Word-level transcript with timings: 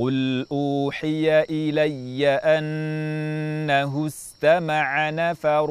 قل 0.00 0.46
أوحي 0.52 1.42
إلي 1.50 2.28
أنه 2.28 4.06
استمع 4.06 5.10
نفر 5.10 5.70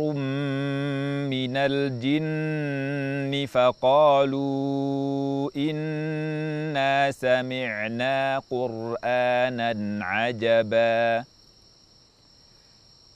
من 1.33 1.57
الجن 1.57 3.45
فقالوا 3.45 5.49
إنا 5.57 7.11
سمعنا 7.11 8.41
قرآنا 8.51 10.05
عجبا 10.05 11.23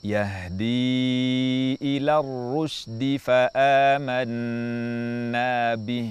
يهدي 0.04 1.74
إلى 1.82 2.18
الرشد 2.18 3.16
فآمنا 3.20 4.64
به 5.74 6.10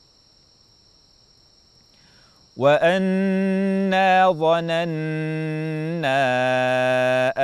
وأنا 2.57 4.31
ظننا 4.31 6.21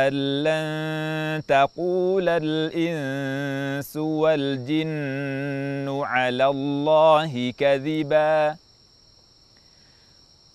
أن 0.07 0.13
لن 0.43 1.41
تقول 1.47 2.29
الإنس 2.29 3.97
والجن 3.97 6.01
على 6.03 6.45
الله 6.45 7.53
كذبا 7.57 8.55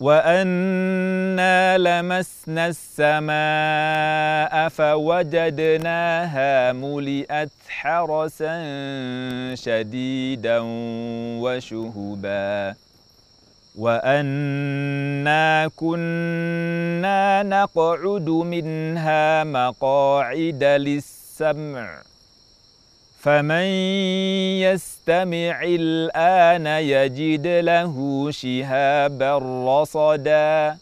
وأنا 0.00 1.78
لمسنا 1.78 2.66
السماء 2.66 4.68
فوجدناها 4.68 6.72
ملئت 6.72 7.50
حرسا 7.68 8.54
شديدا 9.54 10.58
وشهبا 11.42 12.74
وأنا 13.78 15.70
كنا 15.76 17.42
نقعد 17.42 18.28
منها 18.28 19.44
مقاعد 19.44 20.64
للسمع 20.64 22.02
فمن 23.24 23.64
يستمع 24.60 25.62
الآن 25.64 26.66
يجد 26.66 27.46
له 27.46 27.94
شهابا 28.30 29.38
رصدا 29.68 30.76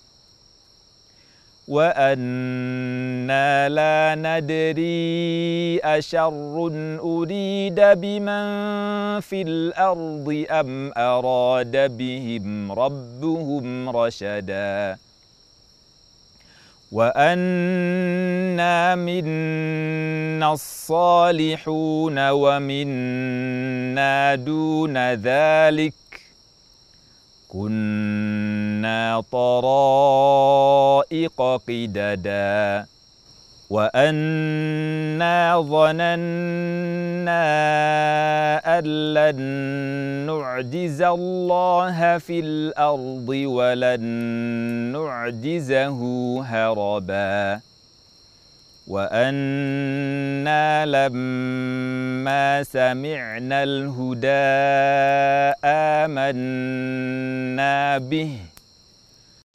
وأنا 1.69 3.69
لا 3.69 4.15
ندري 4.19 5.81
أشر 5.85 6.57
أريد 7.03 7.81
بمن 7.81 8.47
في 9.21 9.43
الأرض 9.43 10.45
أم 10.51 10.93
أراد 10.97 11.97
بهم 11.99 12.73
ربهم 12.73 13.97
رشدا 13.97 14.99
وأنا 16.93 18.75
منا 18.95 20.53
الصالحون 20.53 22.29
ومنا 22.31 23.55
دون 24.35 25.13
ذلك 25.15 25.95
كنا 27.49 29.23
طرائق 29.33 30.53
قددا 31.69 32.87
وأنا 33.73 35.61
ظننا 35.61 37.45
أن 38.79 38.85
لن 39.15 39.41
نعجز 40.29 41.03
الله 41.03 42.19
في 42.19 42.41
الأرض 42.41 43.29
ولن 43.29 44.03
نعجزه 44.93 46.01
هربا 46.45 47.61
وأنا 48.89 50.87
لما 50.87 52.63
سمعنا 52.63 53.63
الهدى 53.63 54.53
آمنا 56.05 57.99
به 57.99 58.52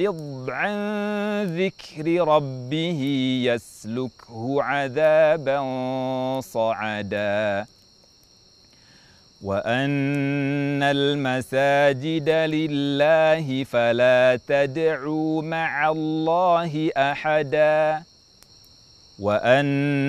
يعرض 0.00 0.50
عن 0.50 0.76
ذكر 1.44 2.28
ربه 2.28 3.00
يسلكه 3.44 4.62
عذابا 4.62 5.60
صعدا. 6.40 7.66
وأن 9.42 10.82
المساجد 10.82 12.28
لله 12.28 13.64
فلا 13.64 14.38
تدعوا 14.48 15.42
مع 15.42 15.90
الله 15.90 16.90
أحدا. 16.96 18.02
وأنه 19.18 20.04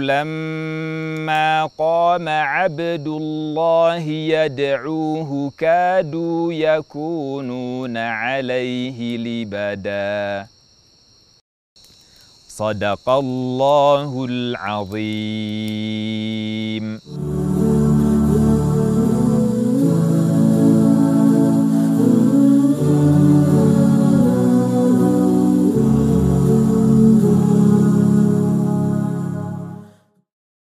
لما 0.00 0.61
قام 1.66 2.28
عبد 2.28 3.06
الله 3.06 3.98
يدعوه 3.98 5.52
كادوا 5.58 6.52
يكونون 6.52 7.96
عليه 7.96 9.16
لبدا. 9.16 10.46
صدق 12.48 13.08
الله 13.08 14.26
العظيم. 14.28 15.32